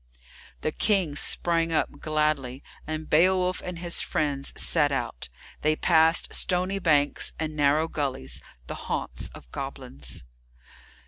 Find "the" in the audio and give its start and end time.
0.61-0.71, 8.65-8.73